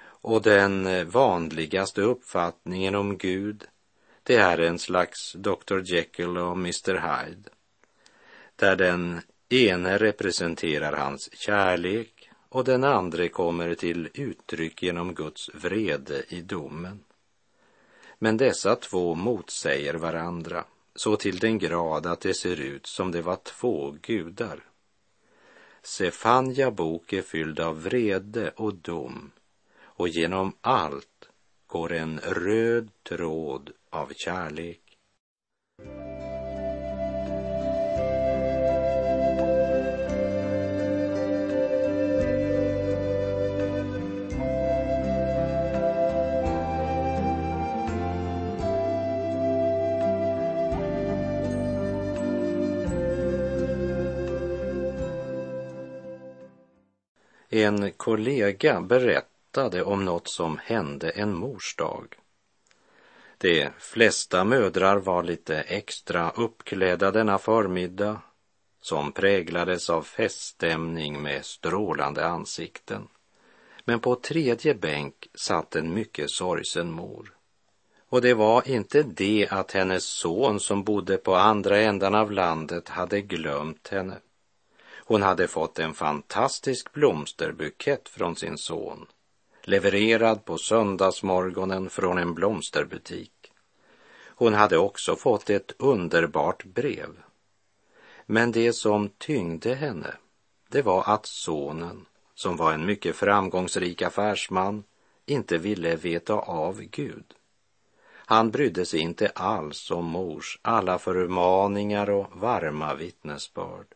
Och 0.05 0.43
den 0.43 1.11
vanligaste 1.11 2.03
uppfattningen 2.03 2.95
om 2.95 3.19
Gud, 3.19 3.65
det 4.23 4.37
är 4.37 4.59
en 4.59 4.79
slags 4.79 5.33
Dr 5.33 5.81
Jekyll 5.85 6.39
och 6.39 6.57
Mr 6.57 6.95
Hyde, 6.95 7.51
där 8.57 8.77
den 8.77 9.21
ene 9.49 9.99
representerar 9.99 10.93
hans 10.97 11.35
kärlek 11.35 12.22
och 12.53 12.65
den 12.65 12.85
andre 12.85 13.29
kommer 13.29 13.75
till 13.75 14.09
uttryck 14.15 14.83
genom 14.83 15.15
Guds 15.15 15.51
vrede 15.55 16.25
i 16.29 16.41
domen. 16.41 17.05
Men 18.19 18.37
dessa 18.37 18.77
två 18.77 19.15
motsäger 19.15 19.95
varandra 19.95 20.65
så 20.95 21.17
till 21.17 21.39
den 21.39 21.59
grad 21.59 22.07
att 22.07 22.21
det 22.21 22.35
ser 22.35 22.61
ut 22.61 22.87
som 22.87 23.13
det 23.13 23.23
var 23.23 23.37
två 23.37 23.97
gudar. 24.03 24.65
Sefanja 25.83 26.71
bok 26.71 27.13
är 27.13 27.23
fylld 27.23 27.61
av 27.61 27.83
vrede 27.83 28.53
och 28.57 28.75
dom 28.75 29.31
och 29.83 30.09
genom 30.09 30.57
allt 30.61 31.29
går 31.67 31.93
en 31.93 32.19
röd 32.19 32.91
tråd 33.03 33.71
av 33.91 34.13
kärlek. 34.17 34.99
En 57.55 57.93
kollega 57.93 58.81
berättade 58.81 59.83
om 59.83 60.05
något 60.05 60.29
som 60.29 60.59
hände 60.59 61.11
en 61.11 61.35
mors 61.35 61.77
dag. 61.77 62.15
De 63.39 63.71
flesta 63.79 64.45
mödrar 64.45 64.97
var 64.97 65.23
lite 65.23 65.61
extra 65.61 66.31
uppklädda 66.31 67.11
denna 67.11 67.39
förmiddag 67.39 68.21
som 68.81 69.13
präglades 69.13 69.91
av 69.91 70.03
feststämning 70.03 71.23
med 71.23 71.45
strålande 71.45 72.27
ansikten. 72.27 73.09
Men 73.85 74.01
på 74.01 74.15
tredje 74.15 74.75
bänk 74.75 75.29
satt 75.35 75.77
en 75.77 75.95
mycket 75.95 76.31
sorgsen 76.31 76.93
mor. 76.93 77.35
Och 78.09 78.23
det 78.23 78.35
var 78.35 78.69
inte 78.69 79.03
det 79.03 79.49
att 79.51 79.73
hennes 79.73 80.05
son 80.05 80.61
som 80.61 80.85
bodde 80.85 81.17
på 81.17 81.35
andra 81.35 81.79
ändan 81.79 82.15
av 82.15 82.33
landet 82.33 82.89
hade 82.89 83.21
glömt 83.21 83.89
henne. 83.89 84.19
Hon 85.13 85.23
hade 85.23 85.49
fått 85.49 85.79
en 85.79 85.95
fantastisk 85.95 86.93
blomsterbukett 86.93 88.09
från 88.09 88.37
sin 88.37 88.59
son, 88.59 89.07
levererad 89.63 90.45
på 90.45 90.59
söndagsmorgonen 90.59 91.91
från 91.91 92.19
en 92.19 92.35
blomsterbutik. 92.35 93.53
Hon 94.27 94.55
hade 94.55 94.79
också 94.79 95.17
fått 95.17 95.51
ett 95.51 95.75
underbart 95.79 96.65
brev. 96.65 97.09
Men 98.27 98.53
det 98.53 98.73
som 98.73 99.09
tyngde 99.09 99.75
henne, 99.75 100.15
det 100.69 100.83
var 100.83 101.05
att 101.07 101.27
sonen, 101.27 102.07
som 102.35 102.57
var 102.57 102.73
en 102.73 102.87
mycket 102.87 103.17
framgångsrik 103.17 104.03
affärsman, 104.03 104.85
inte 105.27 105.59
ville 105.59 105.97
veta 105.97 106.35
av 106.35 106.83
Gud. 106.83 107.35
Han 108.13 108.51
brydde 108.51 108.87
sig 108.87 109.01
inte 109.01 109.29
alls 109.29 109.91
om 109.91 110.05
mors 110.05 110.59
alla 110.63 110.99
förmaningar 110.99 112.11
och 112.11 112.37
varma 112.37 112.95
vittnesbörd. 112.95 113.87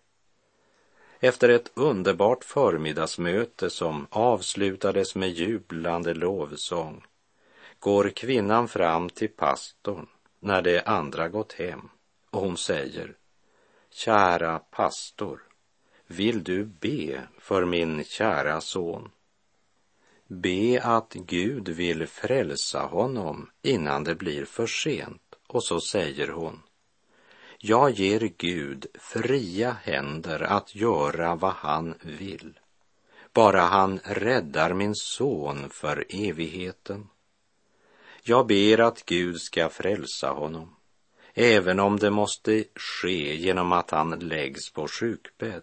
Efter 1.20 1.48
ett 1.48 1.70
underbart 1.74 2.44
förmiddagsmöte 2.44 3.70
som 3.70 4.06
avslutades 4.10 5.14
med 5.14 5.30
jublande 5.30 6.14
lovsång 6.14 7.04
går 7.78 8.08
kvinnan 8.08 8.68
fram 8.68 9.08
till 9.10 9.28
pastorn 9.28 10.06
när 10.40 10.62
de 10.62 10.82
andra 10.86 11.28
gått 11.28 11.52
hem 11.52 11.88
och 12.30 12.40
hon 12.40 12.56
säger 12.56 13.16
Kära 13.90 14.58
pastor, 14.58 15.42
vill 16.06 16.44
du 16.44 16.64
be 16.64 17.22
för 17.38 17.64
min 17.64 18.04
kära 18.04 18.60
son? 18.60 19.10
Be 20.26 20.80
att 20.82 21.12
Gud 21.12 21.68
vill 21.68 22.06
frälsa 22.06 22.80
honom 22.80 23.50
innan 23.62 24.04
det 24.04 24.14
blir 24.14 24.44
för 24.44 24.66
sent. 24.66 25.22
Och 25.46 25.64
så 25.64 25.80
säger 25.80 26.28
hon 26.28 26.62
jag 27.58 27.90
ger 27.90 28.32
Gud 28.36 28.86
fria 28.94 29.76
händer 29.82 30.42
att 30.42 30.74
göra 30.74 31.34
vad 31.34 31.52
han 31.52 31.94
vill, 32.02 32.58
bara 33.32 33.60
han 33.60 34.00
räddar 34.04 34.74
min 34.74 34.94
son 34.94 35.70
för 35.70 36.04
evigheten. 36.08 37.08
Jag 38.22 38.46
ber 38.46 38.80
att 38.80 39.04
Gud 39.04 39.40
ska 39.40 39.68
frälsa 39.68 40.30
honom, 40.30 40.76
även 41.34 41.80
om 41.80 41.98
det 41.98 42.10
måste 42.10 42.64
ske 42.74 43.36
genom 43.36 43.72
att 43.72 43.90
han 43.90 44.10
läggs 44.10 44.72
på 44.72 44.88
sjukbädd. 44.88 45.62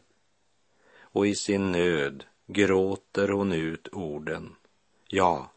Och 1.02 1.28
i 1.28 1.36
sin 1.36 1.72
nöd 1.72 2.24
gråter 2.48 3.28
hon 3.28 3.52
ut 3.52 3.88
orden, 3.92 4.56
ja, 5.08 5.52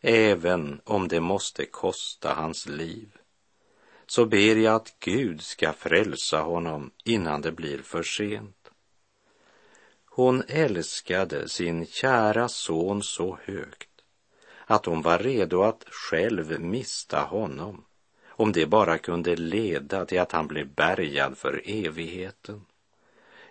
även 0.00 0.80
om 0.84 1.08
det 1.08 1.20
måste 1.20 1.66
kosta 1.66 2.34
hans 2.34 2.66
liv 2.66 3.08
så 4.06 4.26
ber 4.26 4.56
jag 4.56 4.74
att 4.74 4.96
Gud 5.00 5.42
ska 5.42 5.72
frälsa 5.72 6.40
honom 6.40 6.90
innan 7.04 7.40
det 7.40 7.52
blir 7.52 7.78
för 7.78 8.02
sent. 8.02 8.70
Hon 10.04 10.42
älskade 10.48 11.48
sin 11.48 11.86
kära 11.86 12.48
son 12.48 13.02
så 13.02 13.38
högt 13.44 13.88
att 14.66 14.86
hon 14.86 15.02
var 15.02 15.18
redo 15.18 15.62
att 15.62 15.84
själv 15.88 16.60
mista 16.60 17.20
honom 17.20 17.84
om 18.36 18.52
det 18.52 18.66
bara 18.66 18.98
kunde 18.98 19.36
leda 19.36 20.06
till 20.06 20.20
att 20.20 20.32
han 20.32 20.46
blev 20.46 20.68
bärgad 20.68 21.38
för 21.38 21.62
evigheten. 21.64 22.64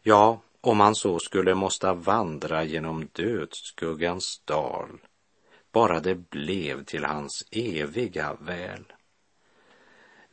Ja, 0.01 0.41
om 0.61 0.79
han 0.79 0.95
så 0.95 1.19
skulle 1.19 1.55
måsta 1.55 1.93
vandra 1.93 2.63
genom 2.63 3.07
dödsskuggans 3.11 4.41
dal, 4.45 4.99
bara 5.71 5.99
det 5.99 6.15
blev 6.15 6.83
till 6.83 7.03
hans 7.03 7.47
eviga 7.51 8.33
väl. 8.39 8.92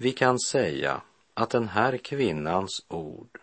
Vi 0.03 0.13
kan 0.13 0.39
säga 0.39 1.03
att 1.35 1.51
den 1.51 1.69
här 1.69 1.97
kvinnans 1.97 2.85
ord, 2.89 3.39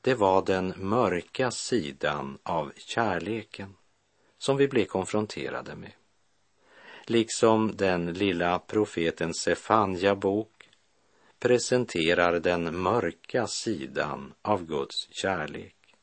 det 0.00 0.14
var 0.14 0.44
den 0.44 0.74
mörka 0.76 1.50
sidan 1.50 2.38
av 2.42 2.72
kärleken 2.76 3.76
som 4.38 4.56
vi 4.56 4.68
blev 4.68 4.84
konfronterade 4.84 5.74
med. 5.74 5.92
Liksom 7.04 7.76
den 7.76 8.12
lilla 8.12 8.58
profeten 8.58 9.34
Sefanja 9.34 10.14
bok 10.14 10.68
presenterar 11.38 12.40
den 12.40 12.78
mörka 12.78 13.46
sidan 13.46 14.34
av 14.42 14.66
Guds 14.66 15.08
kärlek. 15.10 15.96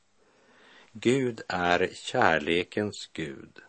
Gud 0.91 1.41
är 1.47 1.89
kärlekens 1.93 3.09
Gud, 3.13 3.59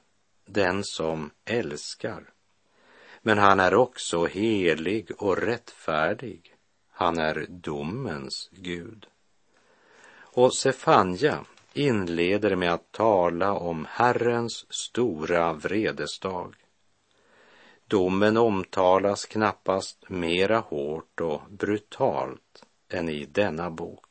den 0.47 0.85
som 0.85 1.31
älskar. 1.45 2.32
Men 3.22 3.38
han 3.38 3.61
är 3.61 3.74
också 3.74 4.26
helig 4.26 5.11
och 5.18 5.37
rättfärdig. 5.37 6.54
Han 6.90 7.18
är 7.18 7.46
domens 7.48 8.50
Gud. 8.52 9.06
Och 10.35 10.54
Sefanja 10.54 11.44
inleder 11.72 12.56
med 12.56 12.72
att 12.72 12.92
tala 12.92 13.52
om 13.52 13.87
Herrens 13.90 14.66
stora 14.72 15.52
vredesdag. 15.52 16.54
Domen 17.87 18.37
omtalas 18.37 19.24
knappast 19.24 20.04
mera 20.08 20.58
hårt 20.58 21.20
och 21.20 21.42
brutalt 21.50 22.64
än 22.88 23.08
i 23.08 23.24
denna 23.24 23.70
bok. 23.70 24.06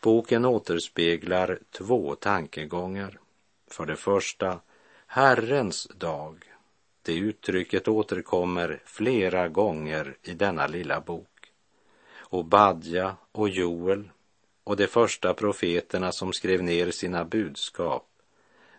Boken 0.00 0.44
återspeglar 0.44 1.58
två 1.70 2.14
tankegångar. 2.14 3.18
För 3.70 3.86
det 3.86 3.96
första, 3.96 4.60
Herrens 5.06 5.88
dag. 5.94 6.51
Det 7.02 7.14
uttrycket 7.14 7.88
återkommer 7.88 8.82
flera 8.84 9.48
gånger 9.48 10.16
i 10.22 10.34
denna 10.34 10.66
lilla 10.66 11.00
bok. 11.00 11.52
Och 12.14 12.44
Badja 12.44 13.16
och 13.32 13.48
Joel 13.48 14.10
och 14.64 14.76
de 14.76 14.86
första 14.86 15.34
profeterna 15.34 16.12
som 16.12 16.32
skrev 16.32 16.62
ner 16.62 16.90
sina 16.90 17.24
budskap 17.24 18.08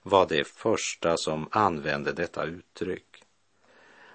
var 0.03 0.27
de 0.27 0.43
första 0.43 1.17
som 1.17 1.47
använde 1.51 2.11
detta 2.11 2.45
uttryck. 2.45 3.23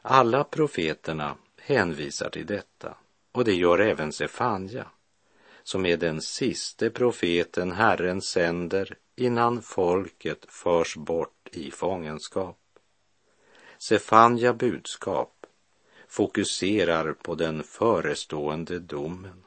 Alla 0.03 0.44
profeterna 0.44 1.37
hänvisar 1.61 2.31
till 2.31 2.47
detta 2.47 2.94
och 3.33 3.44
det 3.44 3.55
gör 3.55 3.79
även 3.79 4.12
Sefanja 4.12 4.87
som 5.62 5.87
är 5.87 5.97
den 5.97 6.21
siste 6.21 6.90
profeten 6.90 7.73
Herren 7.73 8.23
sänder 8.23 8.97
innan 9.16 9.62
folket 9.62 10.44
förs 10.49 10.97
bort 10.97 11.49
i 11.53 11.71
fångenskap. 11.71 12.59
Sefanja 13.79 14.53
budskap 14.53 15.47
fokuserar 16.09 17.12
på 17.12 17.35
den 17.35 17.62
förestående 17.62 18.79
domen. 18.79 19.45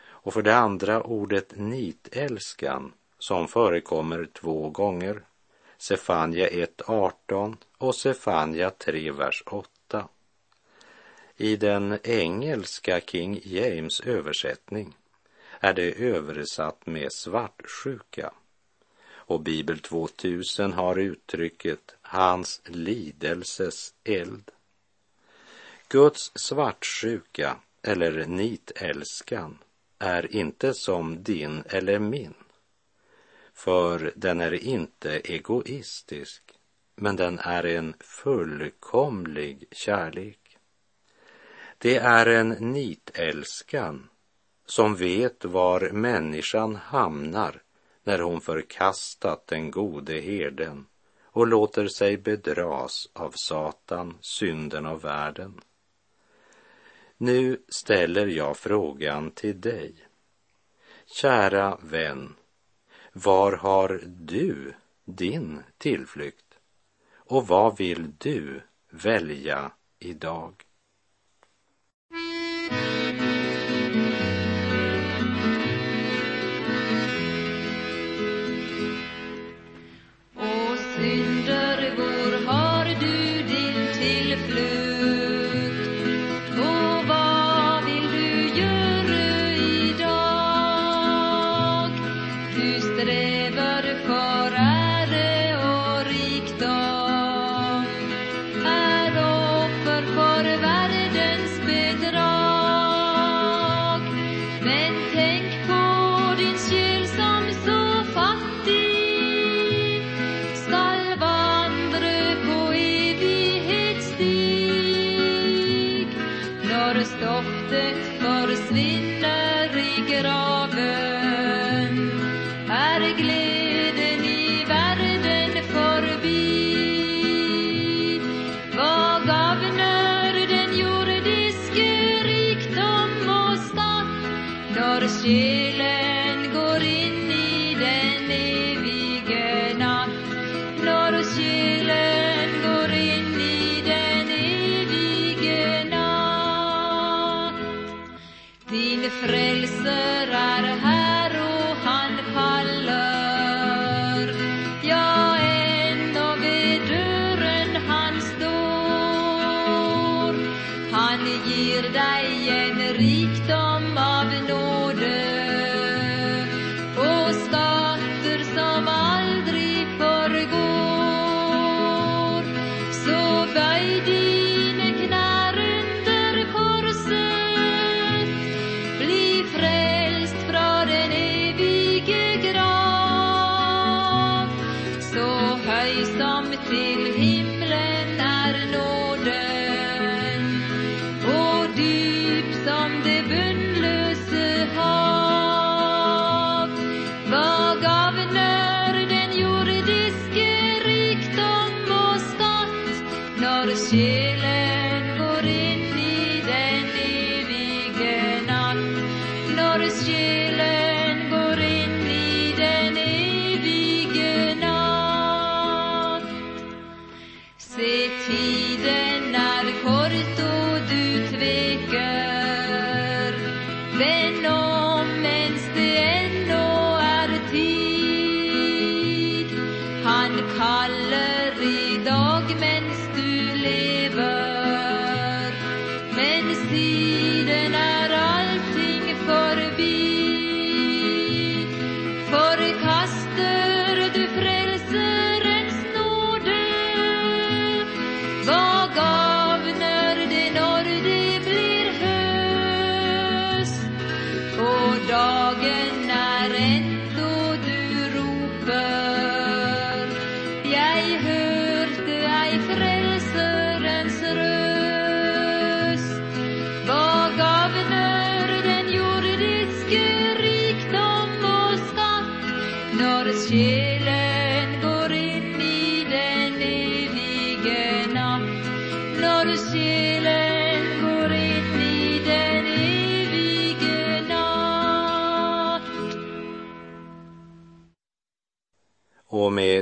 Och 0.00 0.34
för 0.34 0.42
det 0.42 0.56
andra 0.56 1.02
ordet 1.02 1.56
nitälskan 1.56 2.92
som 3.18 3.48
förekommer 3.48 4.28
två 4.32 4.70
gånger. 4.70 5.22
Sefanja 5.78 6.48
1.18 6.48 7.56
och 7.78 7.94
Sefanja 7.94 8.70
3, 8.70 9.10
vers 9.10 9.42
8. 9.46 10.08
I 11.36 11.56
den 11.56 11.98
engelska 12.02 13.00
King 13.00 13.40
James 13.44 14.00
översättning 14.00 14.96
är 15.60 15.74
det 15.74 15.92
översatt 15.92 16.86
med 16.86 17.12
svartsjuka. 17.12 18.32
Och 19.28 19.40
Bibel 19.40 19.78
2000 19.78 20.72
har 20.72 20.98
uttrycket 20.98 21.94
hans 22.02 22.62
lidelses 22.64 23.94
eld. 24.04 24.50
Guds 25.88 26.32
svartsjuka 26.34 27.56
eller 27.82 28.26
nitälskan 28.26 29.58
är 29.98 30.36
inte 30.36 30.74
som 30.74 31.22
din 31.22 31.62
eller 31.66 31.98
min. 31.98 32.34
För 33.54 34.12
den 34.16 34.40
är 34.40 34.52
inte 34.52 35.10
egoistisk, 35.18 36.42
men 36.94 37.16
den 37.16 37.38
är 37.38 37.66
en 37.66 37.94
fullkomlig 38.00 39.64
kärlek. 39.70 40.58
Det 41.78 41.96
är 41.96 42.26
en 42.26 42.48
nitälskan 42.48 44.08
som 44.66 44.96
vet 44.96 45.44
var 45.44 45.90
människan 45.90 46.76
hamnar 46.76 47.62
när 48.08 48.18
hon 48.18 48.40
förkastat 48.40 49.46
den 49.46 49.70
gode 49.70 50.20
herden 50.20 50.86
och 51.22 51.46
låter 51.46 51.88
sig 51.88 52.16
bedras 52.16 53.08
av 53.12 53.32
Satan, 53.34 54.18
synden 54.20 54.86
och 54.86 55.04
världen. 55.04 55.60
Nu 57.16 57.62
ställer 57.68 58.26
jag 58.26 58.56
frågan 58.56 59.30
till 59.30 59.60
dig. 59.60 59.94
Kära 61.06 61.78
vän, 61.82 62.34
var 63.12 63.52
har 63.52 64.00
du 64.06 64.74
din 65.04 65.62
tillflykt? 65.78 66.58
Och 67.14 67.46
vad 67.46 67.78
vill 67.78 68.12
du 68.18 68.60
välja 68.90 69.72
idag? 69.98 70.64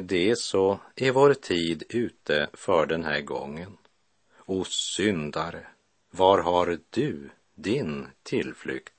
Det 0.06 0.38
så 0.38 0.80
är 0.96 1.12
vår 1.12 1.34
tid 1.34 1.82
ute 1.88 2.48
för 2.52 2.86
den 2.86 3.04
här 3.04 3.20
gången. 3.20 3.76
O 4.46 4.64
syndare, 4.64 5.66
var 6.10 6.38
har 6.38 6.78
du 6.90 7.30
din 7.54 8.06
tillflykt? 8.22 8.92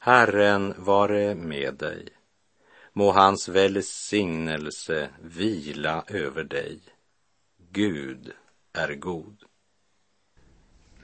Herren 0.00 0.74
vare 0.78 1.34
med 1.34 1.74
dig. 1.74 2.08
Må 2.92 3.12
hans 3.12 3.48
välsignelse 3.48 5.08
vila 5.22 6.04
över 6.08 6.44
dig. 6.44 6.80
Gud 7.70 8.32
är 8.72 8.94
god. 8.94 9.42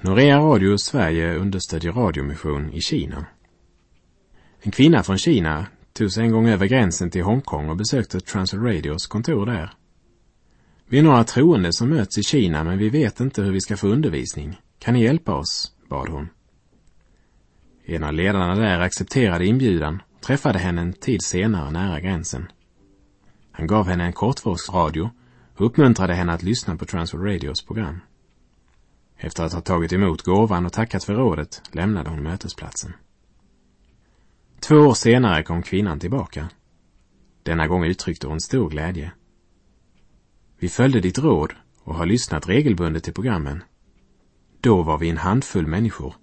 Norea 0.00 0.38
Radio 0.38 0.78
Sverige 0.78 1.36
understödjer 1.36 1.92
radiomission 1.92 2.72
i 2.72 2.80
Kina. 2.80 3.26
En 4.60 4.72
kvinna 4.72 5.02
från 5.02 5.18
Kina 5.18 5.66
tog 5.92 6.12
sig 6.12 6.24
en 6.24 6.32
gång 6.32 6.48
över 6.48 6.66
gränsen 6.66 7.10
till 7.10 7.22
Hongkong 7.22 7.70
och 7.70 7.76
besökte 7.76 8.20
Transworld 8.20 8.66
Radios 8.66 9.06
kontor 9.06 9.46
där. 9.46 9.72
Vi 10.86 10.98
är 10.98 11.02
några 11.02 11.24
troende 11.24 11.72
som 11.72 11.88
möts 11.88 12.18
i 12.18 12.22
Kina 12.22 12.64
men 12.64 12.78
vi 12.78 12.88
vet 12.88 13.20
inte 13.20 13.42
hur 13.42 13.52
vi 13.52 13.60
ska 13.60 13.76
få 13.76 13.88
undervisning. 13.88 14.60
Kan 14.78 14.94
ni 14.94 15.02
hjälpa 15.02 15.34
oss? 15.34 15.72
bad 15.88 16.08
hon. 16.08 16.28
En 17.84 18.04
av 18.04 18.12
ledarna 18.12 18.54
där 18.54 18.80
accepterade 18.80 19.46
inbjudan 19.46 20.02
och 20.14 20.22
träffade 20.22 20.58
henne 20.58 20.80
en 20.80 20.92
tid 20.92 21.22
senare 21.22 21.70
nära 21.70 22.00
gränsen. 22.00 22.46
Han 23.52 23.66
gav 23.66 23.88
henne 23.88 24.04
en 24.04 24.12
kortvågsradio 24.12 25.10
och 25.56 25.66
uppmuntrade 25.66 26.14
henne 26.14 26.32
att 26.32 26.42
lyssna 26.42 26.76
på 26.76 26.84
Transworld 26.84 27.26
Radios 27.26 27.66
program. 27.66 28.00
Efter 29.16 29.44
att 29.44 29.52
ha 29.52 29.60
tagit 29.60 29.92
emot 29.92 30.22
gåvan 30.22 30.66
och 30.66 30.72
tackat 30.72 31.04
för 31.04 31.14
rådet 31.14 31.62
lämnade 31.72 32.10
hon 32.10 32.22
mötesplatsen. 32.22 32.92
Två 34.68 34.76
år 34.76 34.94
senare 34.94 35.42
kom 35.42 35.62
kvinnan 35.62 36.00
tillbaka. 36.00 36.48
Denna 37.42 37.66
gång 37.66 37.84
uttryckte 37.84 38.26
hon 38.26 38.40
stor 38.40 38.70
glädje. 38.70 39.12
Vi 40.58 40.68
följde 40.68 41.00
ditt 41.00 41.18
råd 41.18 41.52
och 41.84 41.94
har 41.94 42.06
lyssnat 42.06 42.48
regelbundet 42.48 43.04
till 43.04 43.14
programmen. 43.14 43.62
Då 44.60 44.82
var 44.82 44.98
vi 44.98 45.10
en 45.10 45.16
handfull 45.16 45.66
människor. 45.66 46.14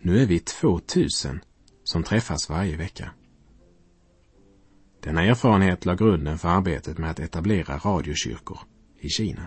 Nu 0.00 0.22
är 0.22 0.26
vi 0.26 0.38
2000 0.38 1.40
som 1.84 2.02
träffas 2.02 2.50
varje 2.50 2.76
vecka. 2.76 3.10
Denna 5.00 5.22
erfarenhet 5.22 5.84
la 5.84 5.94
grunden 5.94 6.38
för 6.38 6.48
arbetet 6.48 6.98
med 6.98 7.10
att 7.10 7.20
etablera 7.20 7.78
radiokyrkor 7.78 8.58
i 9.00 9.08
Kina. 9.08 9.46